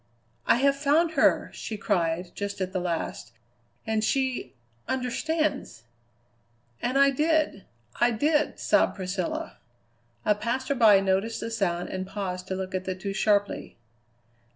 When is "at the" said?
2.59-2.79, 12.73-12.95